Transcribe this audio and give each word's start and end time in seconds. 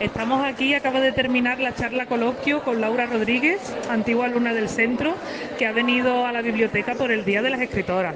Estamos 0.00 0.44
aquí, 0.44 0.74
acaba 0.74 1.00
de 1.00 1.10
terminar 1.10 1.58
la 1.58 1.74
charla 1.74 2.06
coloquio 2.06 2.62
con 2.62 2.80
Laura 2.80 3.06
Rodríguez, 3.06 3.74
antigua 3.90 4.26
alumna 4.26 4.54
del 4.54 4.68
centro, 4.68 5.14
que 5.58 5.66
ha 5.66 5.72
venido 5.72 6.24
a 6.24 6.30
la 6.30 6.40
biblioteca 6.40 6.94
por 6.94 7.10
el 7.10 7.24
Día 7.24 7.42
de 7.42 7.50
las 7.50 7.60
Escritoras. 7.60 8.14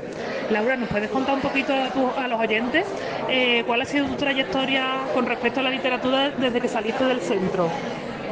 Laura, 0.50 0.76
¿nos 0.76 0.88
puedes 0.88 1.10
contar 1.10 1.34
un 1.34 1.40
poquito 1.40 1.74
a, 1.74 2.28
los 2.28 2.38
oyentes 2.38 2.86
eh, 3.28 3.64
cuál 3.66 3.82
ha 3.82 3.84
sido 3.84 4.06
tu 4.06 4.14
trayectoria 4.14 5.00
con 5.12 5.26
respecto 5.26 5.58
a 5.58 5.64
la 5.64 5.70
literatura 5.70 6.30
desde 6.30 6.60
que 6.60 6.68
saliste 6.68 7.04
del 7.04 7.20
centro? 7.20 7.68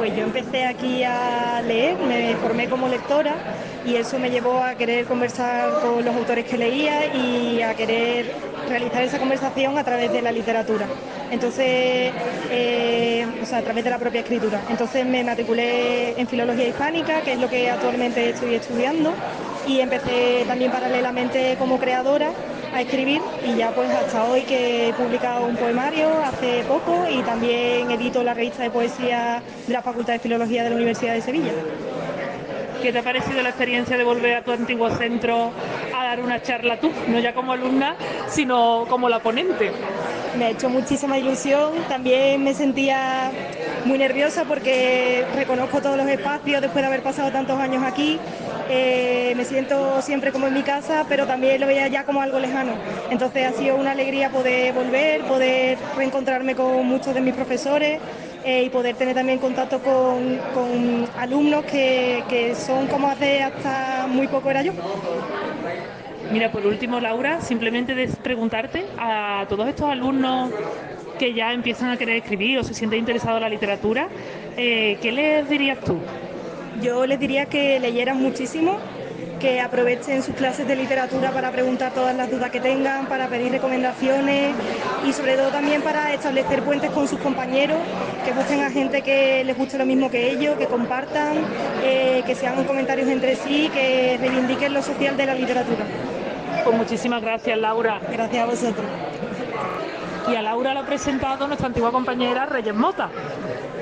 Pues 0.01 0.17
yo 0.17 0.23
empecé 0.23 0.65
aquí 0.65 1.05
a 1.05 1.61
leer, 1.61 1.99
me 1.99 2.35
formé 2.37 2.71
como 2.71 2.89
lectora 2.89 3.35
y 3.85 3.97
eso 3.97 4.19
me 4.19 4.31
llevó 4.31 4.63
a 4.65 4.75
querer 4.75 5.05
conversar 5.05 5.83
con 5.83 6.03
los 6.03 6.17
autores 6.17 6.47
que 6.47 6.57
leía 6.57 7.15
y 7.15 7.61
a 7.61 7.75
querer 7.75 8.33
realizar 8.67 9.03
esa 9.03 9.19
conversación 9.19 9.77
a 9.77 9.85
través 9.85 10.11
de 10.11 10.23
la 10.23 10.33
literatura. 10.33 10.87
Entonces, 11.31 12.15
eh, 12.51 13.27
o 13.43 13.45
sea, 13.45 13.59
a 13.59 13.63
través 13.63 13.85
de 13.85 13.91
la 13.91 13.99
propia 13.99 14.23
escritura. 14.23 14.63
Entonces 14.71 15.05
me 15.05 15.23
matriculé 15.23 16.19
en 16.19 16.27
filología 16.27 16.69
hispánica, 16.69 17.21
que 17.21 17.35
es 17.35 17.39
lo 17.39 17.51
que 17.51 17.69
actualmente 17.69 18.31
estoy 18.31 18.55
estudiando, 18.55 19.13
y 19.67 19.81
empecé 19.81 20.47
también 20.49 20.73
paralelamente 20.73 21.57
como 21.59 21.79
creadora 21.79 22.31
a 22.73 22.81
escribir 22.83 23.21
y 23.45 23.57
ya 23.57 23.71
pues 23.73 23.91
hasta 23.91 24.25
hoy 24.25 24.43
que 24.43 24.89
he 24.89 24.93
publicado 24.93 25.47
un 25.47 25.57
poemario 25.57 26.09
hace 26.25 26.63
poco 26.65 27.05
y 27.11 27.23
también 27.23 27.91
edito 27.91 28.23
la 28.23 28.35
revista 28.35 28.63
de 28.63 28.71
poesía 28.71 29.43
de 29.67 29.73
la 29.73 29.83
Facultad 29.83 30.15
de 30.15 30.19
Filología 30.21 30.65
de 30.65 30.71
la 30.71 30.77
Universidad 30.77 31.15
de 31.15 31.23
Sevilla. 31.23 31.53
¿Qué 32.83 32.93
te 32.93 32.99
ha 32.99 33.03
parecido 33.03 33.43
la 33.43 33.51
experiencia 33.51 33.99
de 33.99 34.05
volver 34.05 34.37
a 34.37 34.43
tu 34.43 34.53
antiguo 34.53 34.89
centro 34.91 35.51
a 35.95 36.05
dar 36.05 36.21
una 36.21 36.41
charla 36.41 36.81
tú, 36.81 36.91
no 37.09 37.19
ya 37.19 37.35
como 37.35 37.53
alumna, 37.53 37.95
sino 38.27 38.87
como 38.89 39.09
la 39.11 39.19
ponente? 39.19 39.71
Me 40.39 40.47
ha 40.47 40.51
hecho 40.51 40.71
muchísima 40.71 41.19
ilusión, 41.19 41.73
también 41.89 42.43
me 42.43 42.55
sentía 42.55 43.31
muy 43.85 43.99
nerviosa 43.99 44.45
porque 44.45 45.27
reconozco 45.35 45.83
todos 45.83 45.99
los 45.99 46.07
espacios 46.09 46.63
después 46.63 46.83
de 46.83 46.87
haber 46.87 47.03
pasado 47.03 47.31
tantos 47.31 47.59
años 47.59 47.83
aquí. 47.83 48.19
Eh, 48.73 49.35
me 49.37 49.45
siento 49.45 50.01
siempre 50.01 50.31
como 50.31 50.47
en 50.47 50.55
mi 50.55 50.63
casa, 50.63 51.05
pero 51.09 51.27
también 51.27 51.61
lo 51.61 51.67
veía 51.67 51.89
ya 51.89 52.05
como 52.05 52.23
algo 52.23 52.39
lejano. 52.39 52.75
Entonces 53.11 53.45
ha 53.45 53.53
sido 53.53 53.75
una 53.75 53.91
alegría 53.91 54.31
poder 54.31 54.73
volver, 54.73 55.23
poder 55.23 55.77
reencontrarme 55.97 56.55
con 56.55 56.87
muchos 56.87 57.13
de 57.13 57.21
mis 57.21 57.35
profesores 57.35 57.99
eh, 58.45 58.63
y 58.63 58.71
poder 58.71 58.95
tener 58.95 59.17
también 59.17 59.41
contacto 59.41 59.81
con, 59.81 61.09
alumnos 61.19 61.65
que, 61.65 62.23
que 62.29 62.55
son 62.55 62.87
como 62.87 63.09
hace 63.09 63.43
hasta 63.43 64.07
muy 64.09 64.29
poco 64.29 64.51
era 64.51 64.63
yo. 64.63 64.73
Mira, 66.31 66.53
por 66.53 66.65
último, 66.65 67.01
Laura, 67.01 67.41
simplemente 67.41 68.09
preguntarte 68.23 68.85
a 68.97 69.47
todos 69.49 69.67
estos 69.67 69.91
alumnos 69.91 70.53
que 71.19 71.35
ya 71.35 71.53
empiezan 71.53 71.91
a 71.91 71.97
querer 71.97 72.19
escribir 72.19 72.59
o 72.61 72.63
se 72.63 72.73
sienten 72.73 73.01
interesados 73.01 73.39
en 73.39 73.43
la 73.43 73.49
literatura, 73.49 74.09
eh, 74.57 74.97
¿qué 75.03 75.11
les 75.11 75.51
dirías 75.51 75.79
tú? 75.81 75.99
Yo 76.83 77.07
les 77.07 77.21
diría 77.21 77.47
que 77.47 77.79
leyeran 77.79 78.17
muchísimo, 78.17 78.79
que 79.39 79.61
aprovechen 79.61 80.23
sus 80.23 80.35
clases 80.35 80.67
de 80.67 80.77
literatura 80.77 81.31
para 81.31 81.51
preguntar 81.51 81.93
todas 81.93 82.17
las 82.17 82.31
dudas 82.31 82.51
que 82.51 82.61
tengan, 82.61 83.07
para 83.07 83.29
pedir 83.29 83.53
recomendaciones 83.53 84.55
y 85.07 85.13
sobre 85.13 85.37
todo 85.37 85.49
también 85.49 85.83
para 85.83 86.13
establecer 86.13 86.63
puentes 86.63 86.91
con 86.91 87.07
sus 87.07 87.19
compañeros, 87.21 87.79
que 88.25 88.33
busquen 88.33 88.63
a 88.63 88.71
gente 88.71 89.03
que 89.03 89.45
les 89.45 89.57
guste 89.57 89.77
lo 89.79 89.85
mismo 89.85 90.11
que 90.11 90.31
ellos, 90.31 90.57
que 90.57 90.67
compartan, 90.67 91.39
eh, 91.83 92.23
que 92.27 92.35
se 92.35 92.47
hagan 92.47 92.65
comentarios 92.65 93.09
entre 93.09 93.37
sí, 93.37 93.71
que 93.73 94.17
reivindiquen 94.19 94.73
lo 94.73 94.83
social 94.83 95.17
de 95.17 95.27
la 95.27 95.35
literatura. 95.35 95.85
Pues 96.65 96.77
muchísimas 96.77 97.23
gracias, 97.23 97.59
Laura. 97.59 98.01
Gracias 98.11 98.43
a 98.43 98.47
vosotros. 98.47 98.87
Y 100.31 100.35
a 100.35 100.43
Laura 100.43 100.75
lo 100.75 100.81
ha 100.81 100.87
presentado 100.87 101.47
nuestra 101.47 101.67
antigua 101.67 101.91
compañera 101.93 102.47
Reyes 102.47 102.75
Mota. 102.75 103.09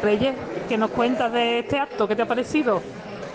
Reyes, 0.03 0.35
¿qué 0.69 0.77
nos 0.77 0.91
cuentas 0.91 1.33
de 1.33 1.61
este 1.61 1.79
acto? 1.79 2.07
¿Qué 2.07 2.15
te 2.15 2.23
ha 2.23 2.29
parecido? 2.29 2.83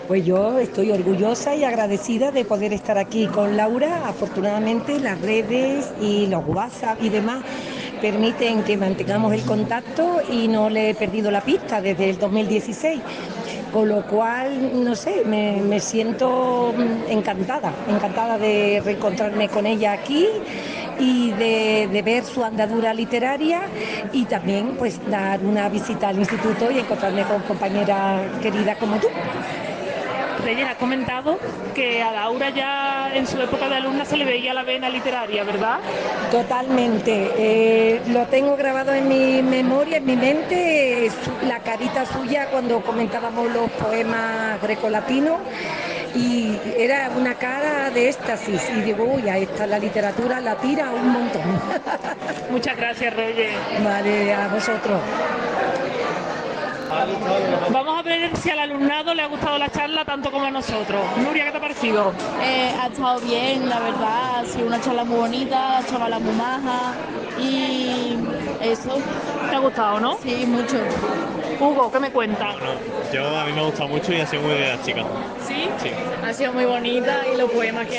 Pues 0.06 0.24
yo 0.24 0.58
estoy 0.58 0.92
orgullosa 0.92 1.56
y 1.56 1.64
agradecida 1.64 2.30
de 2.30 2.44
poder 2.44 2.72
estar 2.72 2.96
aquí 2.96 3.26
con 3.26 3.56
Laura. 3.56 4.06
Afortunadamente 4.06 5.00
las 5.00 5.20
redes 5.20 5.92
y 6.00 6.26
los 6.26 6.46
WhatsApp 6.46 7.02
y 7.02 7.08
demás 7.08 7.42
permiten 8.00 8.62
que 8.62 8.76
mantengamos 8.76 9.32
el 9.32 9.42
contacto 9.42 10.20
y 10.30 10.46
no 10.46 10.70
le 10.70 10.90
he 10.90 10.94
perdido 10.94 11.30
la 11.30 11.40
pista 11.40 11.80
desde 11.80 12.10
el 12.10 12.18
2016. 12.18 13.00
Con 13.72 13.88
lo 13.88 14.06
cual, 14.06 14.84
no 14.84 14.94
sé, 14.94 15.24
me, 15.24 15.80
siento 15.80 16.72
encantada, 17.08 17.72
encantada 17.88 18.38
de 18.38 18.80
reencontrarme 18.84 19.48
con 19.48 19.66
ella 19.66 19.92
aquí 19.92 20.28
y 20.98 21.30
de, 21.32 22.02
ver 22.04 22.24
su 22.24 22.44
andadura 22.44 22.92
literaria 22.92 23.62
y 24.12 24.24
también 24.24 24.76
pues 24.78 25.00
dar 25.10 25.40
una 25.40 25.68
visita 25.68 26.08
al 26.08 26.18
instituto 26.18 26.70
y 26.70 26.78
encontrarme 26.78 27.22
con 27.24 27.42
compañera 27.42 28.22
querida 28.42 28.76
como 28.76 28.96
tú. 28.98 29.08
Reyes 30.44 30.68
ha 30.68 30.74
comentado 30.74 31.38
que 31.74 32.02
a 32.02 32.12
Laura 32.12 32.50
ya 32.50 33.10
en 33.14 33.26
su 33.26 33.40
época 33.40 33.66
de 33.68 33.76
alumna 33.76 34.04
se 34.04 34.18
le 34.18 34.26
veía 34.26 34.52
la 34.52 34.62
vena 34.62 34.90
literaria, 34.90 35.42
¿verdad? 35.42 35.78
Totalmente. 36.30 37.30
Eh, 37.38 38.02
lo 38.08 38.26
tengo 38.26 38.54
grabado 38.54 38.92
en 38.92 39.08
mi 39.08 39.42
memoria, 39.42 39.96
en 39.96 40.04
mi 40.04 40.16
mente, 40.16 41.10
la 41.48 41.60
carita 41.60 42.04
suya 42.04 42.48
cuando 42.50 42.82
comentábamos 42.82 43.50
los 43.52 43.70
poemas 43.70 44.60
grecolatinos 44.60 45.38
y 46.14 46.58
era 46.76 47.10
una 47.16 47.34
cara 47.34 47.90
de 47.90 48.08
éxtasis 48.08 48.62
y 48.70 48.80
digo, 48.82 49.04
uy, 49.04 49.28
ahí 49.28 49.42
está 49.44 49.66
la 49.66 49.78
literatura, 49.78 50.40
la 50.40 50.56
tira 50.56 50.90
un 50.90 51.08
montón. 51.08 51.42
Muchas 52.50 52.76
gracias, 52.76 53.14
Reyes. 53.14 53.52
Vale, 53.82 54.32
a 54.32 54.48
vosotros. 54.48 55.00
Vamos 57.70 57.98
a 57.98 58.02
ver 58.02 58.36
si 58.36 58.50
al 58.50 58.60
alumnado 58.60 59.14
le 59.14 59.22
ha 59.22 59.26
gustado 59.26 59.58
la 59.58 59.68
charla 59.68 60.04
tanto 60.04 60.30
como 60.30 60.44
a 60.46 60.50
nosotros. 60.50 61.02
Nuria, 61.16 61.46
¿qué 61.46 61.50
te 61.50 61.56
ha 61.56 61.60
parecido? 61.60 62.12
Eh, 62.42 62.72
ha 62.80 62.86
estado 62.86 63.20
bien, 63.20 63.68
la 63.68 63.80
verdad, 63.80 64.38
ha 64.38 64.44
sido 64.44 64.66
una 64.66 64.80
charla 64.80 65.04
muy 65.04 65.16
bonita, 65.16 65.80
la 65.80 65.86
chavala 65.86 66.18
muy 66.20 66.34
maja 66.34 66.94
y 67.40 68.16
eso. 68.64 68.98
¿Te 69.50 69.56
ha 69.56 69.58
gustado, 69.58 70.00
no? 70.00 70.18
Sí, 70.22 70.44
mucho. 70.46 70.76
Hugo, 71.60 71.90
¿qué 71.90 72.00
me 72.00 72.10
cuentas? 72.10 72.56
yo 73.12 73.24
a 73.38 73.44
mí 73.44 73.52
me 73.52 73.60
ha 73.60 73.64
gustado 73.64 73.88
mucho 73.88 74.12
y 74.12 74.20
ha 74.20 74.26
sido 74.26 74.42
muy 74.42 74.54
de 74.54 74.68
la 74.68 74.82
chica. 74.82 75.02
¿Sí? 75.46 75.68
Sí. 75.82 75.90
Ha 76.24 76.32
sido 76.32 76.52
muy 76.52 76.64
bonita 76.64 77.22
y 77.32 77.36
los 77.36 77.50
poemas 77.50 77.86
que 77.86 77.96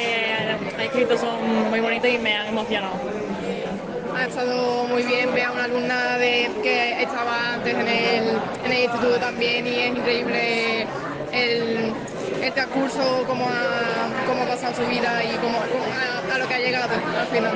ha 0.78 0.84
escrito 0.84 1.18
son 1.18 1.70
muy 1.70 1.80
bonitos 1.80 2.10
y 2.10 2.18
me 2.18 2.36
han 2.36 2.48
emocionado 2.48 2.96
ha 4.16 4.26
estado 4.26 4.86
muy 4.86 5.04
bien 5.04 5.34
ver 5.34 5.44
a 5.44 5.52
una 5.52 5.66
alumna 5.66 6.18
de, 6.18 6.50
que 6.64 7.04
estaba 7.04 7.54
antes 7.56 7.74
en 7.74 7.88
el, 7.88 8.30
en 8.64 8.72
el 8.72 8.84
instituto 8.84 9.18
también 9.20 9.68
y 9.68 9.72
es 9.72 9.90
increíble 9.90 10.88
el, 11.34 11.94
el 12.42 12.54
transcurso, 12.54 13.24
cómo 13.28 13.46
ha, 13.46 14.26
cómo 14.28 14.44
ha 14.44 14.48
pasado 14.48 14.74
su 14.76 14.90
vida 14.90 15.24
y 15.24 15.36
cómo, 15.38 15.58
a, 15.60 16.38
lo 16.38 16.48
que 16.48 16.54
ha 16.54 16.60
llegado 16.60 16.94
al 16.94 17.28
final. 17.28 17.54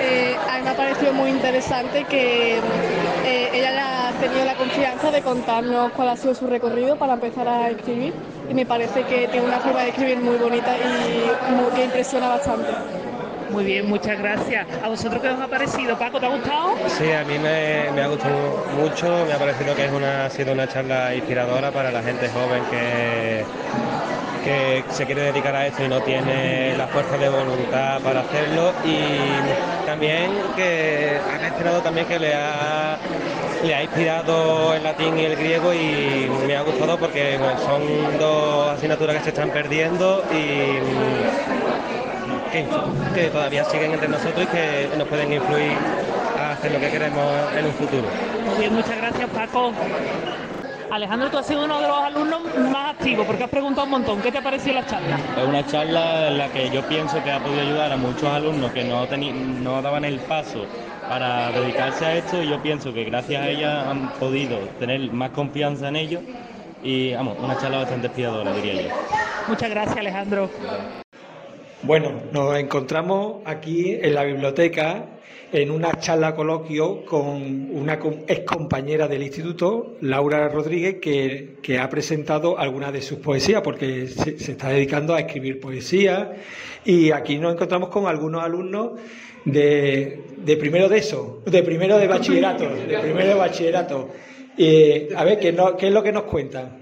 Eh, 0.00 0.36
a 0.48 0.58
mí 0.58 0.62
me 0.64 0.70
ha 0.70 0.76
parecido 0.76 1.12
muy 1.12 1.30
interesante 1.30 2.04
que 2.04 2.58
eh, 3.24 3.50
ella 3.52 4.08
ha 4.08 4.12
tenido 4.12 4.44
la 4.44 4.54
confianza 4.54 5.10
de 5.10 5.22
contarnos 5.22 5.92
cuál 5.92 6.10
ha 6.10 6.16
sido 6.16 6.34
su 6.34 6.46
recorrido 6.46 6.96
para 6.96 7.14
empezar 7.14 7.48
a 7.48 7.70
escribir 7.70 8.14
y 8.48 8.54
me 8.54 8.64
parece 8.64 9.04
que 9.04 9.28
tiene 9.28 9.46
una 9.46 9.60
forma 9.60 9.82
de 9.82 9.90
escribir 9.90 10.18
muy 10.18 10.36
bonita 10.36 10.76
y 10.76 11.74
que 11.74 11.84
impresiona 11.84 12.28
bastante. 12.28 13.07
Muy 13.50 13.64
bien, 13.64 13.86
muchas 13.88 14.18
gracias. 14.18 14.66
¿A 14.82 14.88
vosotros 14.88 15.22
qué 15.22 15.28
os 15.28 15.40
ha 15.40 15.48
parecido? 15.48 15.96
Paco, 15.96 16.20
¿te 16.20 16.26
ha 16.26 16.28
gustado? 16.28 16.74
Sí, 16.88 17.10
a 17.12 17.24
mí 17.24 17.38
me, 17.38 18.02
ha 18.02 18.06
gustado 18.08 18.66
mucho, 18.76 19.24
me 19.26 19.32
ha 19.32 19.38
parecido 19.38 19.74
que 19.74 19.86
es 19.86 19.92
una, 19.92 20.26
ha 20.26 20.30
sido 20.30 20.52
una 20.52 20.68
charla 20.68 21.14
inspiradora 21.14 21.72
para 21.72 21.90
la 21.90 22.02
gente 22.02 22.28
joven 22.28 22.62
que, 22.70 23.44
que 24.44 24.84
se 24.90 25.06
quiere 25.06 25.22
dedicar 25.22 25.54
a 25.54 25.66
esto 25.66 25.84
y 25.84 25.88
no 25.88 26.02
tiene 26.02 26.76
la 26.76 26.86
fuerza 26.88 27.16
de 27.16 27.28
voluntad 27.28 28.02
para 28.02 28.20
hacerlo 28.20 28.72
y 28.84 29.86
también 29.86 30.30
que 30.54 31.18
ha 31.26 31.38
gestionado 31.38 31.80
también 31.80 32.06
que 32.06 32.18
le 32.18 32.34
ha, 32.34 32.98
le 33.64 33.74
ha 33.74 33.82
inspirado 33.82 34.74
el 34.74 34.82
latín 34.82 35.18
y 35.18 35.24
el 35.24 35.36
griego 35.36 35.72
y 35.72 36.28
me 36.46 36.54
ha 36.54 36.62
gustado 36.62 36.98
porque 36.98 37.38
son 37.64 38.18
dos 38.18 38.70
asignaturas 38.70 39.16
que 39.16 39.22
se 39.22 39.30
están 39.30 39.50
perdiendo 39.50 40.22
y 40.32 41.57
que, 42.50 43.28
todavía 43.30 43.64
siguen 43.64 43.92
entre 43.92 44.08
nosotros 44.08 44.44
y 44.44 44.46
que 44.46 44.88
nos 44.96 45.08
pueden 45.08 45.32
influir 45.32 45.72
a 46.38 46.52
hacer 46.52 46.72
lo 46.72 46.80
que 46.80 46.90
queremos 46.90 47.24
en 47.56 47.66
un 47.66 47.72
futuro. 47.72 48.08
Muy 48.46 48.58
bien, 48.58 48.74
muchas 48.74 48.96
gracias 48.96 49.28
Paco. 49.30 49.72
Alejandro, 50.90 51.30
tú 51.30 51.38
has 51.38 51.46
sido 51.46 51.64
uno 51.64 51.80
de 51.80 51.88
los 51.88 51.98
alumnos 51.98 52.40
más 52.70 52.94
activos 52.94 53.26
porque 53.26 53.44
has 53.44 53.50
preguntado 53.50 53.84
un 53.84 53.90
montón. 53.90 54.22
¿Qué 54.22 54.32
te 54.32 54.38
ha 54.38 54.42
parecido 54.42 54.74
la 54.74 54.86
charla? 54.86 55.18
Es 55.36 55.46
una 55.46 55.66
charla 55.66 56.28
en 56.28 56.38
la 56.38 56.48
que 56.48 56.70
yo 56.70 56.82
pienso 56.88 57.22
que 57.22 57.30
ha 57.30 57.40
podido 57.40 57.60
ayudar 57.60 57.92
a 57.92 57.96
muchos 57.96 58.24
alumnos 58.24 58.72
que 58.72 58.84
no, 58.84 59.06
no 59.06 59.82
daban 59.82 60.04
el 60.04 60.18
paso 60.20 60.64
para 61.08 61.50
dedicarse 61.52 62.04
a 62.06 62.14
esto 62.14 62.42
y 62.42 62.48
yo 62.48 62.62
pienso 62.62 62.92
que 62.92 63.04
gracias 63.04 63.42
a 63.42 63.48
ella 63.48 63.90
han 63.90 64.08
podido 64.12 64.58
tener 64.78 65.12
más 65.12 65.30
confianza 65.30 65.88
en 65.88 65.96
ello 65.96 66.20
y 66.82 67.12
vamos, 67.14 67.36
una 67.42 67.58
charla 67.58 67.78
bastante 67.78 68.06
inspiradora 68.06 68.52
diría 68.52 68.82
yo. 68.82 68.88
Muchas 69.46 69.70
gracias 69.70 69.96
Alejandro. 69.96 70.48
Bueno, 71.82 72.10
nos 72.32 72.58
encontramos 72.58 73.42
aquí 73.44 73.96
en 74.02 74.12
la 74.12 74.24
biblioteca 74.24 75.04
en 75.52 75.70
una 75.70 75.92
charla 76.00 76.34
coloquio 76.34 77.04
con 77.04 77.70
una 77.72 78.00
ex 78.26 78.40
compañera 78.40 79.06
del 79.06 79.22
instituto, 79.22 79.96
Laura 80.00 80.48
Rodríguez, 80.48 80.96
que, 81.00 81.78
ha 81.78 81.88
presentado 81.88 82.58
algunas 82.58 82.92
de 82.92 83.00
sus 83.00 83.20
poesías, 83.20 83.62
porque 83.62 84.08
se, 84.08 84.30
está 84.30 84.70
dedicando 84.70 85.14
a 85.14 85.20
escribir 85.20 85.60
poesía. 85.60 86.32
Y 86.84 87.12
aquí 87.12 87.38
nos 87.38 87.54
encontramos 87.54 87.90
con 87.90 88.06
algunos 88.06 88.42
alumnos 88.42 88.98
de, 89.44 90.20
primero 90.58 90.88
de 90.88 90.98
eso, 90.98 91.42
de 91.46 91.62
primero 91.62 91.96
de 91.96 92.08
bachillerato, 92.08 92.68
de 92.68 92.98
primero 92.98 93.28
de 93.28 93.34
bachillerato. 93.34 94.08
a 95.16 95.24
ver, 95.24 95.38
¿qué, 95.38 95.56
¿qué 95.78 95.86
es 95.86 95.92
lo 95.92 96.02
que 96.02 96.12
nos 96.12 96.24
cuentan? 96.24 96.76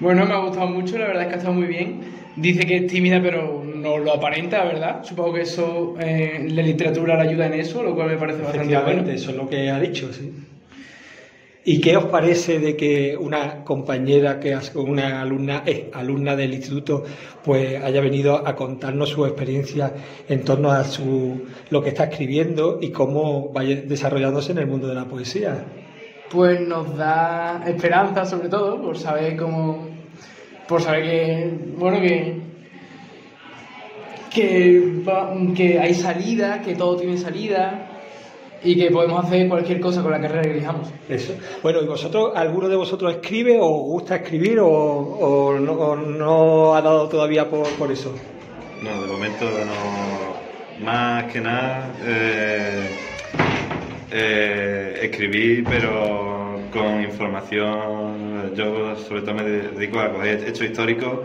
Bueno, 0.00 0.24
me 0.24 0.32
ha 0.32 0.38
gustado 0.38 0.68
mucho, 0.68 0.96
la 0.96 1.08
verdad 1.08 1.24
es 1.24 1.28
que 1.28 1.34
ha 1.34 1.36
estado 1.36 1.54
muy 1.54 1.66
bien 1.66 2.19
dice 2.36 2.66
que 2.66 2.76
es 2.76 2.86
tímida, 2.86 3.20
pero 3.22 3.62
no 3.64 3.98
lo 3.98 4.14
aparenta, 4.14 4.64
¿verdad? 4.64 5.04
Supongo 5.04 5.34
que 5.34 5.42
eso, 5.42 5.94
eh, 6.00 6.46
la 6.50 6.62
literatura 6.62 7.22
le 7.22 7.30
ayuda 7.30 7.46
en 7.46 7.54
eso, 7.54 7.82
lo 7.82 7.94
cual 7.94 8.08
me 8.08 8.16
parece 8.16 8.42
bastante 8.42 8.76
bueno. 8.78 9.10
eso 9.10 9.30
es 9.30 9.36
lo 9.36 9.48
que 9.48 9.70
ha 9.70 9.80
dicho, 9.80 10.12
sí. 10.12 10.32
¿Y 11.62 11.80
qué 11.82 11.94
os 11.96 12.06
parece 12.06 12.58
de 12.58 12.74
que 12.74 13.18
una 13.18 13.64
compañera, 13.64 14.40
que 14.40 14.58
una 14.74 15.20
alumna, 15.20 15.62
alumna 15.92 16.34
del 16.34 16.54
instituto, 16.54 17.04
pues 17.44 17.82
haya 17.82 18.00
venido 18.00 18.46
a 18.46 18.56
contarnos 18.56 19.10
su 19.10 19.26
experiencia 19.26 19.92
en 20.26 20.42
torno 20.42 20.70
a 20.70 20.84
su, 20.84 21.42
lo 21.68 21.82
que 21.82 21.90
está 21.90 22.04
escribiendo 22.04 22.78
y 22.80 22.90
cómo 22.90 23.50
vaya 23.50 23.82
desarrollándose 23.82 24.52
en 24.52 24.58
el 24.58 24.68
mundo 24.68 24.88
de 24.88 24.94
la 24.94 25.04
poesía? 25.04 25.62
Pues 26.30 26.66
nos 26.66 26.96
da 26.96 27.62
esperanza, 27.66 28.24
sobre 28.24 28.48
todo, 28.48 28.80
por 28.80 28.96
saber 28.96 29.36
cómo, 29.36 29.86
por 30.70 30.80
saber 30.80 31.02
que, 31.02 31.50
bueno, 31.76 32.00
que, 32.00 32.40
que, 35.56 35.78
hay 35.80 35.94
salida, 35.94 36.62
que 36.62 36.76
todo 36.76 36.96
tiene 36.96 37.18
salida 37.18 37.88
y 38.62 38.76
que 38.76 38.88
podemos 38.92 39.24
hacer 39.24 39.48
cualquier 39.48 39.80
cosa 39.80 40.00
con 40.00 40.12
la 40.12 40.20
carrera 40.20 40.42
que 40.42 40.52
elijamos. 40.52 40.88
Eso. 41.08 41.34
Bueno, 41.64 41.82
¿y 41.82 41.86
vosotros, 41.86 42.30
alguno 42.36 42.68
de 42.68 42.76
vosotros 42.76 43.12
escribe 43.14 43.58
o 43.60 43.68
gusta 43.68 44.14
escribir 44.16 44.60
o, 44.62 45.58
no, 45.58 46.74
ha 46.76 46.80
dado 46.80 47.08
todavía 47.08 47.50
por, 47.50 47.90
eso? 47.90 48.14
No, 48.80 49.02
de 49.02 49.08
momento 49.08 49.46
no. 49.46 50.84
Más 50.84 51.24
que 51.32 51.40
nada, 51.40 51.92
eh, 52.06 52.90
eh, 54.12 55.00
escribir, 55.02 55.64
pero 55.68 56.49
con 56.70 57.02
información. 57.02 58.54
Yo, 58.54 58.96
sobre 58.96 59.22
todo, 59.22 59.34
me 59.34 59.42
dedico 59.42 60.00
a 60.00 60.12
coger 60.12 60.44
hechos 60.48 60.66
históricos 60.66 61.20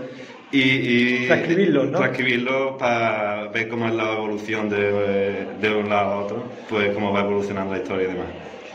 y, 0.52 0.60
y 0.62 1.28
transcribirlos, 1.28 1.90
¿no? 1.90 1.98
Transcribirlos 1.98 2.78
para 2.78 3.48
ver 3.50 3.68
cómo 3.68 3.88
es 3.88 3.94
la 3.94 4.14
evolución 4.14 4.70
de, 4.70 5.48
de, 5.60 5.76
un 5.76 5.90
lado 5.90 6.12
a 6.12 6.20
otro, 6.24 6.44
pues 6.70 6.94
cómo 6.94 7.12
va 7.12 7.22
evolucionando 7.22 7.74
la 7.74 7.82
historia 7.82 8.08
y 8.08 8.12
demás. 8.12 8.28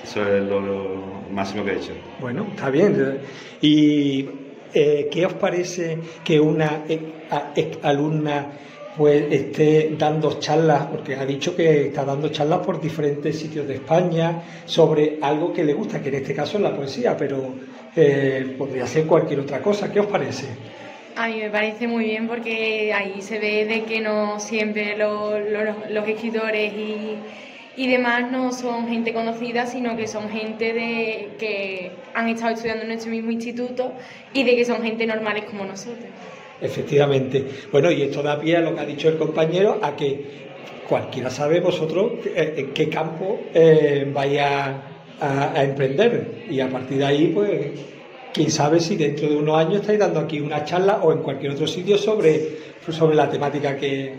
Eso 0.02 0.26
es 0.26 0.43
lo, 0.44 1.20
máximo 1.31 1.64
que 1.64 1.72
he 1.72 1.76
hecho. 1.76 1.93
Bueno, 2.20 2.46
está 2.50 2.70
bien. 2.70 3.19
¿Y 3.61 4.28
eh, 4.75 5.08
qué 5.11 5.26
os 5.26 5.34
parece 5.34 5.99
que 6.25 6.40
una 6.40 6.82
alumna 7.82 8.46
pues 8.96 9.32
esté 9.32 9.94
dando 9.96 10.38
charlas, 10.38 10.87
porque 10.87 11.14
ha 11.14 11.25
dicho 11.25 11.54
que 11.54 11.87
está 11.87 12.04
dando 12.04 12.28
charlas 12.31 12.60
por 12.60 12.81
diferentes 12.81 13.38
sitios 13.38 13.66
de 13.69 13.75
España 13.75 14.42
sobre 14.66 15.19
algo 15.22 15.52
que 15.52 15.64
le 15.64 15.75
gusta, 15.75 16.02
que 16.02 16.08
en 16.08 16.16
este 16.16 16.34
caso 16.34 16.56
es 16.56 16.62
la 16.62 16.75
poesía, 16.75 17.16
pero 17.16 17.54
eh, 17.94 18.54
podría 18.58 18.87
ser 18.87 19.06
cualquier 19.06 19.40
otra 19.40 19.60
cosa. 19.60 19.92
¿Qué 19.92 20.00
os 20.00 20.06
parece? 20.06 20.46
A 21.16 21.28
mí 21.28 21.40
me 21.40 21.50
parece 21.50 21.87
muy 21.87 22.04
bien 22.04 22.28
porque 22.28 22.92
ahí 22.92 23.20
se 23.20 23.38
ve 23.38 23.64
de 23.66 23.84
que 23.84 24.00
no 24.00 24.40
siempre 24.40 24.96
los, 24.96 25.34
escritores 26.08 26.72
y, 26.72 27.16
y, 27.76 27.87
demás 27.88 28.31
no 28.31 28.52
son 28.52 28.88
gente 28.88 29.12
conocida, 29.12 29.66
sino 29.66 29.96
que 29.96 30.06
son 30.06 30.31
gente 30.31 30.72
de, 30.72 31.28
que 31.38 31.90
han 32.14 32.28
estado 32.28 32.54
estudiando 32.54 32.82
en 32.82 32.88
nuestro 32.88 33.10
mismo 33.10 33.31
instituto 33.31 33.92
y 34.32 34.44
de 34.44 34.56
que 34.56 34.64
son 34.64 34.82
gente 34.82 35.06
normales 35.06 35.44
como 35.44 35.64
nosotros. 35.64 36.08
Efectivamente. 36.60 37.44
Bueno, 37.72 37.90
y 37.90 38.02
esto 38.02 38.22
da 38.22 38.38
pie 38.38 38.56
a 38.56 38.60
lo 38.60 38.74
que 38.74 38.80
ha 38.80 38.86
dicho 38.86 39.08
el 39.08 39.16
compañero, 39.16 39.78
a 39.80 39.96
que 39.96 40.50
cualquiera 40.88 41.30
sabe 41.30 41.60
vosotros 41.60 42.12
eh, 42.26 42.54
en 42.56 42.72
qué 42.72 42.88
campo 42.88 43.40
eh, 43.54 44.10
vaya 44.12 44.82
a, 45.20 45.62
emprender. 45.62 46.46
Y 46.50 46.60
a 46.60 46.68
partir 46.68 46.98
de 46.98 47.04
ahí, 47.04 47.32
pues, 47.34 47.50
quién 48.32 48.50
sabe 48.50 48.80
si 48.80 48.96
dentro 48.96 49.28
de 49.28 49.36
unos 49.36 49.56
años 49.56 49.80
estáis 49.80 49.98
dando 49.98 50.20
aquí 50.20 50.40
una 50.40 50.64
charla 50.64 51.00
o 51.02 51.12
en 51.12 51.18
cualquier 51.18 51.52
otro 51.52 51.66
sitio 51.66 51.96
sobre, 51.96 52.58
sobre 52.88 53.14
la 53.14 53.28
temática 53.28 53.76
que, 53.76 54.14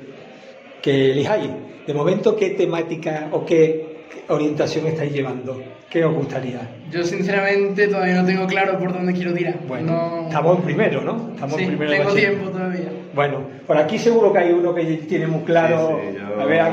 que 0.81 1.11
elijáis. 1.11 1.49
De 1.85 1.94
momento, 1.94 2.35
¿qué 2.35 2.51
temática 2.51 3.29
o 3.31 3.45
qué 3.45 4.00
orientación 4.27 4.87
estáis 4.87 5.13
llevando? 5.13 5.61
¿Qué 5.89 6.05
os 6.05 6.13
gustaría? 6.13 6.69
Yo 6.89 7.03
sinceramente 7.03 7.87
todavía 7.87 8.21
no 8.21 8.25
tengo 8.25 8.47
claro 8.47 8.79
por 8.79 8.93
dónde 8.93 9.13
quiero 9.13 9.33
tirar. 9.33 9.59
Bueno, 9.67 10.25
estamos 10.27 10.57
en 10.57 10.63
primero, 10.63 11.01
¿no? 11.01 11.31
Estamos 11.33 11.57
sí, 11.57 11.65
primero 11.65 11.91
tengo 11.91 12.13
tiempo 12.13 12.49
todavía. 12.49 12.91
Bueno, 13.13 13.41
por 13.67 13.77
aquí 13.77 13.97
seguro 13.97 14.31
que 14.31 14.39
hay 14.39 14.51
uno 14.51 14.73
que 14.73 14.83
tiene 14.83 15.27
muy 15.27 15.41
claro. 15.43 15.99
yo, 16.13 16.41
a 16.41 16.45
ver, 16.45 16.63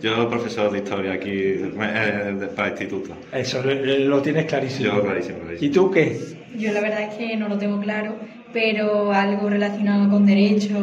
yo 0.00 0.28
profesor 0.28 0.70
de 0.70 0.78
historia 0.78 1.12
aquí 1.14 1.30
eh, 1.30 2.48
para 2.54 2.70
instituto. 2.70 3.14
Eso, 3.32 3.62
lo, 3.62 4.22
tienes 4.22 4.46
clarísimo. 4.46 4.94
Yo 4.94 5.02
clarísimo, 5.02 5.38
¿Y 5.58 5.68
tú 5.70 5.90
qué? 5.90 6.18
Yo 6.56 6.72
la 6.72 6.80
verdad 6.80 7.02
es 7.02 7.14
que 7.14 7.36
no 7.36 7.48
lo 7.48 7.58
tengo 7.58 7.80
claro, 7.80 8.16
pero 8.52 9.12
algo 9.12 9.48
relacionado 9.48 10.10
con 10.10 10.24
derecho 10.24 10.78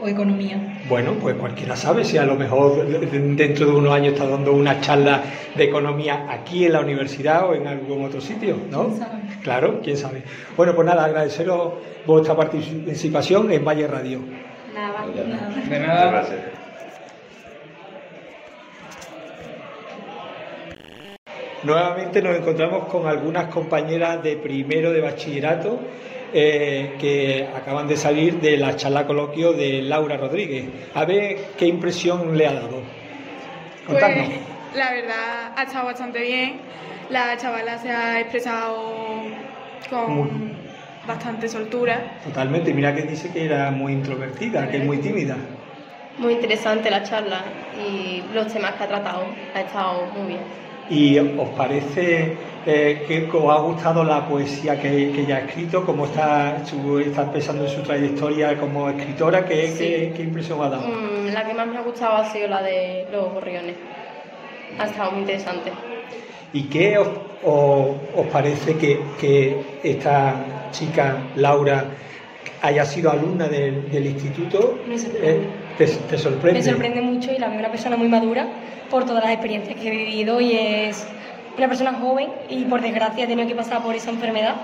o 0.00 0.08
economía. 0.08 0.80
Bueno, 0.88 1.14
pues 1.20 1.36
cualquiera 1.36 1.76
sabe 1.76 2.04
si 2.04 2.18
a 2.18 2.24
lo 2.24 2.34
mejor 2.34 2.86
dentro 3.36 3.66
de 3.66 3.72
unos 3.72 3.92
años 3.92 4.14
está 4.14 4.26
dando 4.26 4.52
una 4.52 4.80
charla 4.80 5.22
de 5.54 5.64
economía 5.64 6.26
aquí 6.28 6.66
en 6.66 6.72
la 6.72 6.80
universidad 6.80 7.48
o 7.48 7.54
en 7.54 7.66
algún 7.66 8.04
otro 8.04 8.20
sitio, 8.20 8.56
¿no? 8.70 8.88
¿Quién 8.88 8.98
sabe? 8.98 9.20
Claro, 9.42 9.80
quién 9.82 9.96
sabe. 9.96 10.22
Bueno, 10.56 10.74
pues 10.74 10.86
nada, 10.86 11.04
agradeceros 11.04 11.74
vuestra 12.06 12.34
participación 12.36 13.52
en 13.52 13.64
Valle 13.64 13.86
Radio. 13.86 14.20
Nada, 14.74 15.06
nada. 15.26 15.62
De 15.68 15.80
nada. 15.80 16.10
Gracias. 16.10 16.40
Nuevamente 21.62 22.22
nos 22.22 22.36
encontramos 22.36 22.86
con 22.86 23.06
algunas 23.06 23.46
compañeras 23.52 24.22
de 24.22 24.36
primero 24.36 24.92
de 24.92 25.02
bachillerato 25.02 25.78
eh, 26.32 26.96
que 27.00 27.48
acaban 27.56 27.88
de 27.88 27.96
salir 27.96 28.40
de 28.40 28.56
la 28.56 28.76
charla 28.76 29.06
coloquio 29.06 29.52
de 29.52 29.82
Laura 29.82 30.16
Rodríguez. 30.16 30.66
A 30.94 31.04
ver 31.04 31.36
qué 31.58 31.66
impresión 31.66 32.36
le 32.36 32.46
ha 32.46 32.52
dado. 32.52 32.82
Contadnos. 33.86 34.26
Pues, 34.26 34.38
la 34.76 34.92
verdad 34.92 35.52
ha 35.56 35.62
estado 35.62 35.86
bastante 35.86 36.20
bien. 36.22 36.60
La 37.10 37.36
chavala 37.36 37.78
se 37.78 37.90
ha 37.90 38.20
expresado 38.20 39.24
con 39.88 40.52
bastante 41.06 41.48
soltura. 41.48 42.18
Totalmente. 42.24 42.72
Mira 42.72 42.94
que 42.94 43.02
dice 43.02 43.30
que 43.30 43.44
era 43.44 43.70
muy 43.70 43.92
introvertida, 43.92 44.68
que 44.68 44.78
es 44.78 44.84
muy 44.84 44.98
tímida. 44.98 45.36
Muy 46.18 46.34
interesante 46.34 46.90
la 46.90 47.02
charla 47.02 47.42
y 47.76 48.22
los 48.34 48.52
temas 48.52 48.74
que 48.74 48.84
ha 48.84 48.88
tratado. 48.88 49.24
Ha 49.54 49.60
estado 49.60 50.06
muy 50.16 50.28
bien. 50.28 50.40
¿Y 50.90 51.16
os 51.18 51.48
parece 51.56 52.36
eh, 52.66 53.04
que 53.06 53.28
os 53.32 53.48
ha 53.48 53.60
gustado 53.60 54.02
la 54.02 54.26
poesía 54.26 54.74
que, 54.74 55.12
que 55.12 55.20
ella 55.20 55.36
ha 55.36 55.40
escrito? 55.40 55.86
¿Cómo 55.86 56.06
está, 56.06 56.56
está 56.56 57.30
pensando 57.30 57.64
en 57.64 57.70
su 57.70 57.80
trayectoria 57.82 58.58
como 58.58 58.90
escritora? 58.90 59.44
¿Qué, 59.44 60.12
qué, 60.16 60.22
impresión 60.22 60.60
ha 60.60 60.68
dado? 60.68 60.88
Mm, 60.88 61.32
la 61.32 61.46
que 61.46 61.54
más 61.54 61.68
me 61.68 61.78
ha 61.78 61.82
gustado 61.82 62.16
ha 62.16 62.24
sido 62.32 62.48
la 62.48 62.60
de 62.62 63.06
Los 63.12 63.32
Gorriones. 63.32 63.76
Ha 64.80 64.86
estado 64.86 65.12
muy 65.12 65.20
interesante. 65.20 65.70
¿Y 66.52 66.64
qué 66.64 66.98
os, 66.98 67.08
os, 67.44 68.26
parece 68.32 68.76
que, 68.76 69.00
que, 69.20 69.62
esta 69.84 70.34
chica, 70.72 71.18
Laura, 71.36 71.84
haya 72.62 72.84
sido 72.84 73.12
alumna 73.12 73.46
del, 73.46 73.88
del 73.88 74.06
instituto? 74.06 74.80
Me 74.88 74.98
sorprende. 74.98 75.44
Eh, 75.44 75.59
¿Te, 75.86 76.18
sorprende? 76.18 76.60
Me 76.60 76.62
sorprende 76.62 77.00
mucho 77.00 77.32
y 77.32 77.38
la 77.38 77.48
veo 77.48 77.58
una 77.58 77.70
persona 77.70 77.96
muy 77.96 78.08
madura 78.08 78.46
por 78.90 79.06
todas 79.06 79.24
las 79.24 79.32
experiencias 79.32 79.80
que 79.80 79.88
he 79.88 79.90
vivido 79.90 80.38
y 80.38 80.52
es 80.52 81.06
una 81.56 81.68
persona 81.68 81.94
joven 81.94 82.28
y 82.50 82.64
por 82.64 82.82
desgracia 82.82 83.24
ha 83.24 83.26
tenido 83.26 83.48
que 83.48 83.54
pasar 83.54 83.82
por 83.82 83.94
esa 83.94 84.10
enfermedad, 84.10 84.56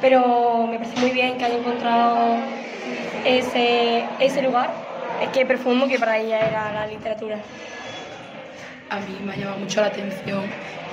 pero 0.00 0.66
me 0.66 0.78
parece 0.78 0.98
muy 0.98 1.10
bien 1.10 1.38
que 1.38 1.44
haya 1.44 1.58
encontrado 1.58 2.38
ese, 3.24 4.04
ese 4.18 4.42
lugar, 4.42 4.72
es 5.22 5.28
que 5.28 5.46
profundo 5.46 5.86
que 5.86 5.96
para 5.96 6.18
ella 6.18 6.40
era 6.40 6.72
la 6.72 6.86
literatura. 6.88 7.38
A 8.90 8.96
mí 8.96 9.16
me 9.24 9.32
ha 9.32 9.36
llamado 9.36 9.58
mucho 9.58 9.80
la 9.80 9.86
atención, 9.86 10.42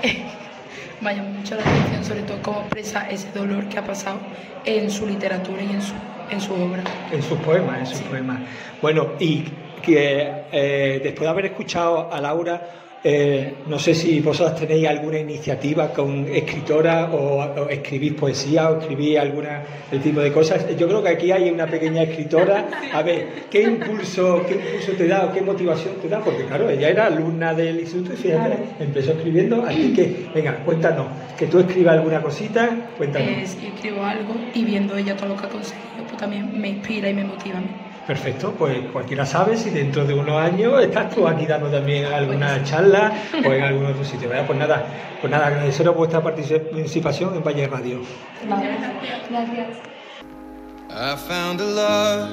me 1.02 1.10
ha 1.10 1.14
llamado 1.14 1.34
mucho 1.40 1.56
la 1.56 1.62
atención 1.62 2.06
sobre 2.06 2.22
todo 2.22 2.40
cómo 2.44 2.60
expresa 2.60 3.10
ese 3.10 3.32
dolor 3.32 3.68
que 3.68 3.80
ha 3.80 3.84
pasado 3.84 4.20
en 4.64 4.92
su 4.92 5.08
literatura 5.08 5.64
y 5.64 5.72
en 5.72 5.82
su, 5.82 5.94
en 6.30 6.40
su 6.40 6.54
obra. 6.54 6.84
En 7.12 7.24
sus 7.24 7.40
poemas, 7.40 7.80
en 7.80 7.86
sus 7.88 8.02
poemas. 8.02 8.42
Bueno, 8.80 9.14
y 9.20 9.46
que 9.82 10.32
eh, 10.52 11.00
después 11.04 11.22
de 11.22 11.30
haber 11.30 11.46
escuchado 11.46 12.12
a 12.12 12.22
Laura, 12.22 12.62
eh, 13.04 13.56
no 13.66 13.80
sé 13.80 13.96
si 13.96 14.20
vosotras 14.20 14.60
tenéis 14.60 14.88
alguna 14.88 15.18
iniciativa 15.18 15.92
con 15.92 16.28
escritoras 16.28 17.10
o, 17.12 17.68
escribís 17.68 18.14
poesía 18.14 18.70
o 18.70 18.80
escribís 18.80 19.18
alguna 19.18 19.64
el 19.92 20.02
tipo 20.02 20.20
de 20.20 20.32
cosas. 20.32 20.78
Yo 20.78 20.88
creo 20.88 21.02
que 21.02 21.10
aquí 21.10 21.32
hay 21.32 21.50
una 21.50 21.66
pequeña 21.66 22.04
escritora. 22.04 22.70
A 22.94 23.02
ver, 23.02 23.48
¿qué 23.50 23.64
impulso, 23.64 24.44
qué 24.48 24.54
impulso 24.54 24.92
te 24.92 25.08
da 25.08 25.26
o 25.26 25.34
qué 25.34 25.42
motivación 25.42 25.96
te 25.96 26.10
da? 26.10 26.20
Porque 26.20 26.46
claro, 26.46 26.70
ella 26.70 26.90
era 26.90 27.08
alumna 27.08 27.56
del 27.56 27.80
instituto 27.80 28.14
y 28.14 28.18
fíjate, 28.18 28.58
empezó 28.80 29.14
escribiendo. 29.14 29.66
Así 29.66 29.94
que, 29.94 30.28
venga, 30.36 30.58
cuéntanos, 30.64 31.08
que 31.40 31.48
tú 31.48 31.60
escribas 31.60 31.98
alguna 31.98 32.22
cosita, 32.22 32.92
cuéntanos. 32.98 33.30
Escribo 33.30 34.04
algo 34.04 34.36
y 34.54 34.64
viendo 34.64 34.96
ella 34.96 35.16
todo 35.18 35.30
lo 35.30 35.38
que 35.38 35.48
ha 35.48 35.50
conseguido, 35.50 36.04
pues 36.08 36.18
también 36.18 36.62
me 36.62 36.70
inspira 36.70 37.10
y 37.10 37.16
me 37.16 37.24
motiva. 37.24 37.62
Perfecto, 38.08 38.54
pues 38.58 38.80
cualquiera 38.92 39.26
sabe 39.26 39.56
si 39.56 39.70
dentro 39.70 40.04
de 40.06 40.14
unos 40.14 40.36
años 40.42 40.82
estás 40.84 41.14
tú 41.14 41.28
aquí 41.28 41.46
dando 41.46 41.70
también 41.70 42.06
alguna 42.06 42.64
charla 42.64 43.14
o 43.34 43.52
en 43.54 43.64
algún 43.64 43.86
otro 43.86 44.04
sitio. 44.04 44.30
Pues 44.48 44.60
nada, 44.60 44.86
pues 45.22 45.32
nada, 45.32 45.48
agradeceros 45.48 45.96
vuestra 45.96 46.22
participación 46.22 47.36
en 47.36 47.44
Valle 47.44 47.68
Radio. 47.68 48.02
Gracias. 49.30 49.78
I 50.94 51.16
found 51.16 51.62
a 51.62 51.66
love 51.66 52.28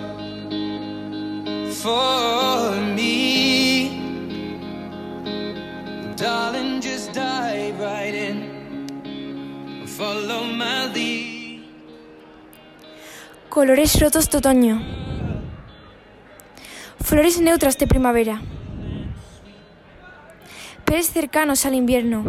for 1.77 2.75
me. 2.97 3.91
Darling, 6.17 6.81
just 6.81 7.13
dive 7.13 7.79
right 7.79 8.15
in. 8.15 9.87
Follow 9.87 10.43
my 10.43 10.87
lead. 10.93 11.63
Colores 13.49 14.01
rotos 14.01 14.29
de 14.29 14.39
otoño. 14.39 15.08
Flores 17.09 17.41
neutras 17.41 17.79
de 17.79 17.87
primavera. 17.87 18.43
Peres 20.85 21.11
cercanos 21.11 21.65
al 21.65 21.73
invierno. 21.73 22.23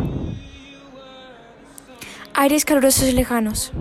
Aires 2.33 2.63
calurosos 2.63 3.13
lejanos. 3.13 3.73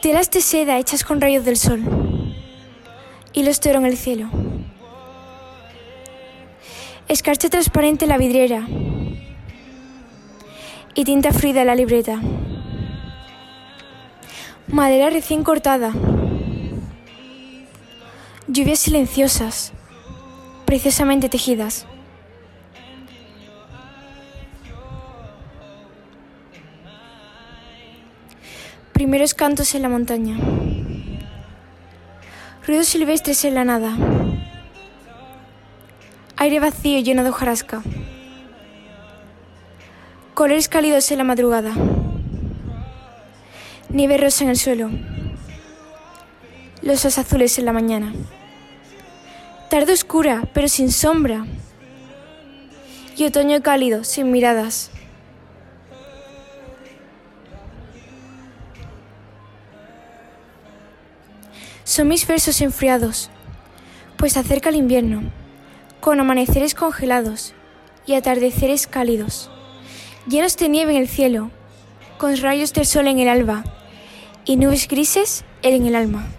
Telas 0.00 0.30
de 0.30 0.40
seda 0.40 0.78
hechas 0.78 1.04
con 1.04 1.20
rayos 1.20 1.44
del 1.44 1.58
sol. 1.58 1.82
Hilos 3.34 3.60
de 3.60 3.68
oro 3.68 3.80
en 3.80 3.84
el 3.84 3.98
cielo. 3.98 4.30
Escarcha 7.08 7.50
transparente 7.50 8.06
en 8.06 8.08
la 8.08 8.16
vidriera. 8.16 8.66
Y 10.94 11.04
tinta 11.04 11.34
fluida 11.34 11.60
en 11.60 11.66
la 11.66 11.74
libreta. 11.74 12.18
Madera 14.68 15.10
recién 15.10 15.44
cortada. 15.44 15.92
Lluvias 18.48 18.78
silenciosas, 18.78 19.72
preciosamente 20.66 21.28
tejidas. 21.28 21.84
Primeros 28.92 29.34
cantos 29.34 29.74
en 29.74 29.82
la 29.82 29.88
montaña. 29.88 30.38
Ruidos 32.64 32.86
silvestres 32.86 33.44
en 33.44 33.56
la 33.56 33.64
nada. 33.64 33.96
Aire 36.36 36.60
vacío 36.60 37.00
lleno 37.00 37.24
de 37.24 37.30
hojarasca. 37.30 37.82
Colores 40.34 40.68
cálidos 40.68 41.10
en 41.10 41.18
la 41.18 41.24
madrugada. 41.24 41.72
Nieve 43.88 44.18
rosa 44.18 44.44
en 44.44 44.50
el 44.50 44.56
suelo. 44.56 44.88
Los 46.82 47.04
azules 47.04 47.58
en 47.58 47.64
la 47.64 47.72
mañana. 47.72 48.12
Tarde 49.70 49.92
oscura, 49.92 50.48
pero 50.54 50.68
sin 50.68 50.92
sombra. 50.92 51.44
Y 53.16 53.24
otoño 53.24 53.60
cálido, 53.62 54.04
sin 54.04 54.30
miradas. 54.30 54.90
Son 61.82 62.06
mis 62.06 62.26
versos 62.26 62.60
enfriados, 62.60 63.30
pues 64.16 64.36
acerca 64.36 64.68
el 64.68 64.76
invierno, 64.76 65.22
con 66.00 66.20
amaneceres 66.20 66.74
congelados 66.74 67.54
y 68.06 68.14
atardeceres 68.14 68.86
cálidos, 68.86 69.50
llenos 70.28 70.56
de 70.56 70.68
nieve 70.68 70.92
en 70.92 70.98
el 70.98 71.08
cielo, 71.08 71.50
con 72.18 72.36
rayos 72.36 72.72
del 72.72 72.86
sol 72.86 73.08
en 73.08 73.18
el 73.18 73.28
alba 73.28 73.64
y 74.44 74.56
nubes 74.56 74.86
grises 74.86 75.44
en 75.62 75.86
el 75.86 75.94
alma. 75.96 76.35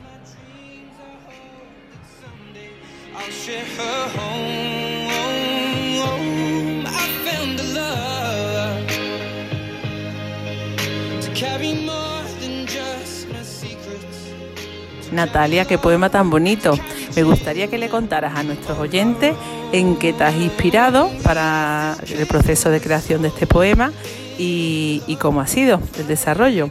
Natalia, 15.12 15.66
qué 15.66 15.78
poema 15.78 16.10
tan 16.10 16.30
bonito. 16.30 16.74
Me 17.16 17.24
gustaría 17.24 17.68
que 17.68 17.78
le 17.78 17.90
contaras 17.90 18.36
a 18.36 18.44
nuestros 18.44 18.78
oyentes 18.78 19.36
en 19.72 19.98
qué 19.98 20.14
te 20.14 20.24
has 20.24 20.36
inspirado 20.36 21.10
para 21.24 21.96
el 22.08 22.26
proceso 22.28 22.70
de 22.70 22.82
creación 22.82 23.22
de 23.22 23.28
este 23.30 23.48
poema 23.48 23.92
y, 24.38 25.02
y 25.08 25.16
cómo 25.18 25.42
ha 25.42 25.48
sido 25.48 25.82
el 26.00 26.08
desarrollo. 26.08 26.70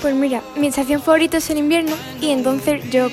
Pues 0.00 0.14
mira, 0.14 0.42
mi 0.56 0.66
estación 0.66 1.00
favorita 1.00 1.36
es 1.36 1.50
el 1.50 1.58
invierno 1.58 1.94
y 2.20 2.30
entonces 2.30 2.90
yo 2.90 3.08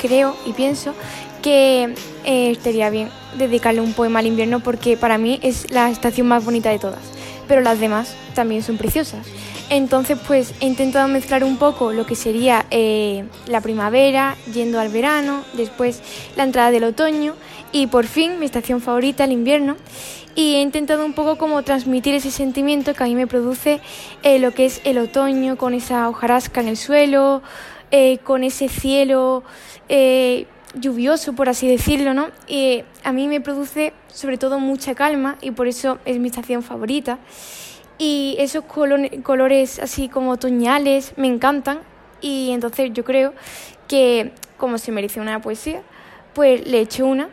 creo 0.00 0.36
y 0.46 0.52
pienso 0.52 0.94
que 1.42 1.94
eh, 2.24 2.50
estaría 2.50 2.88
bien 2.88 3.10
dedicarle 3.36 3.80
un 3.80 3.92
poema 3.92 4.20
al 4.20 4.26
invierno 4.26 4.60
porque 4.60 4.96
para 4.96 5.18
mí 5.18 5.40
es 5.42 5.70
la 5.70 5.90
estación 5.90 6.28
más 6.28 6.44
bonita 6.44 6.70
de 6.70 6.78
todas, 6.78 7.00
pero 7.48 7.60
las 7.60 7.80
demás 7.80 8.14
también 8.34 8.62
son 8.62 8.78
preciosas. 8.78 9.26
Entonces 9.72 10.18
pues 10.26 10.52
he 10.60 10.66
intentado 10.66 11.08
mezclar 11.08 11.42
un 11.42 11.56
poco 11.56 11.94
lo 11.94 12.04
que 12.04 12.14
sería 12.14 12.66
eh, 12.70 13.24
la 13.46 13.62
primavera, 13.62 14.36
yendo 14.52 14.78
al 14.78 14.90
verano, 14.90 15.44
después 15.54 16.02
la 16.36 16.44
entrada 16.44 16.70
del 16.70 16.84
otoño 16.84 17.36
y 17.72 17.86
por 17.86 18.04
fin 18.04 18.38
mi 18.38 18.44
estación 18.44 18.82
favorita, 18.82 19.24
el 19.24 19.32
invierno. 19.32 19.76
Y 20.34 20.56
he 20.56 20.60
intentado 20.60 21.06
un 21.06 21.14
poco 21.14 21.38
como 21.38 21.62
transmitir 21.62 22.14
ese 22.14 22.30
sentimiento 22.30 22.92
que 22.92 23.02
a 23.02 23.06
mí 23.06 23.14
me 23.14 23.26
produce 23.26 23.80
eh, 24.22 24.38
lo 24.38 24.50
que 24.50 24.66
es 24.66 24.82
el 24.84 24.98
otoño, 24.98 25.56
con 25.56 25.72
esa 25.72 26.06
hojarasca 26.10 26.60
en 26.60 26.68
el 26.68 26.76
suelo, 26.76 27.40
con 28.24 28.44
ese 28.44 28.68
cielo 28.68 29.42
lluvioso, 30.74 31.32
por 31.32 31.48
así 31.48 31.66
decirlo, 31.66 32.12
¿no? 32.12 32.28
A 33.04 33.12
mí 33.12 33.26
me 33.26 33.40
produce 33.40 33.94
sobre 34.08 34.36
todo 34.36 34.58
mucha 34.58 34.94
calma 34.94 35.38
y 35.40 35.52
por 35.52 35.66
eso 35.66 35.98
es 36.04 36.18
mi 36.18 36.28
estación 36.28 36.62
favorita. 36.62 37.18
Y 38.04 38.34
esos 38.40 38.64
colores 38.64 39.78
así 39.78 40.08
como 40.08 40.32
otoñales 40.32 41.14
me 41.16 41.28
encantan. 41.28 41.78
Y 42.20 42.50
entonces 42.50 42.90
yo 42.92 43.04
creo 43.04 43.32
que 43.86 44.32
como 44.56 44.78
se 44.78 44.90
merece 44.90 45.20
una 45.20 45.40
poesía, 45.40 45.82
pues 46.34 46.66
le 46.66 46.80
hecho 46.80 47.06
una 47.06 47.28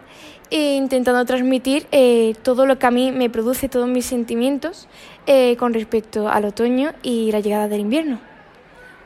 e 0.52 0.76
intentando 0.76 1.26
transmitir 1.26 1.88
eh, 1.92 2.36
todo 2.44 2.68
lo 2.68 2.78
que 2.78 2.86
a 2.86 2.92
mí 2.92 3.12
me 3.12 3.32
produce, 3.32 3.68
todos 3.68 3.88
mis 3.88 4.06
sentimientos 4.06 4.88
eh, 5.26 5.56
con 5.58 5.74
respecto 5.74 6.30
al 6.30 6.46
otoño 6.46 6.92
y 7.02 7.32
la 7.32 7.40
llegada 7.40 7.68
del 7.68 7.80
invierno. 7.82 8.20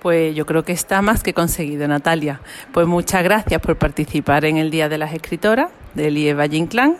Pues 0.01 0.35
yo 0.35 0.45
creo 0.45 0.65
que 0.65 0.73
está 0.73 1.01
más 1.01 1.23
que 1.23 1.33
conseguido, 1.33 1.87
Natalia. 1.87 2.41
Pues 2.73 2.87
muchas 2.87 3.23
gracias 3.23 3.61
por 3.61 3.77
participar 3.77 4.43
en 4.43 4.57
el 4.57 4.69
Día 4.69 4.89
de 4.89 4.97
las 4.97 5.13
Escritoras 5.13 5.69
del 5.93 6.17
IE 6.17 6.33
Valle 6.33 6.57
Inclán 6.57 6.97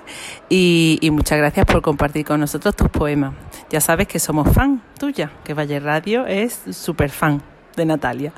y, 0.50 0.98
y, 1.02 1.12
muchas 1.12 1.38
gracias 1.38 1.66
por 1.66 1.82
compartir 1.82 2.26
con 2.26 2.40
nosotros 2.40 2.76
tus 2.76 2.90
poemas. 2.90 3.34
Ya 3.70 3.82
sabes 3.82 4.08
que 4.08 4.20
somos 4.20 4.54
fan 4.54 4.82
tuya, 5.00 5.32
que 5.44 5.54
Valle 5.54 5.80
Radio 5.80 6.26
es 6.28 6.60
súper 6.72 7.10
fan 7.10 7.42
de 7.76 7.86
Natalia. 7.86 8.34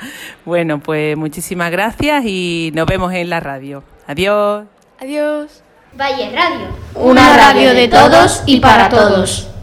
Bueno, 0.46 0.80
pues 0.80 1.18
muchísimas 1.18 1.72
gracias 1.72 2.26
y 2.26 2.72
nos 2.74 2.86
vemos 2.86 3.14
en 3.14 3.30
la 3.30 3.40
radio. 3.40 3.84
Adiós. 4.08 4.66
Adiós. 5.00 5.64
Valle 6.00 6.32
Radio. 6.32 6.68
Una 6.96 7.38
radio 7.38 7.74
de 7.74 7.88
todos 7.88 8.44
y 8.46 8.60
para 8.60 8.90
todos. 8.90 9.55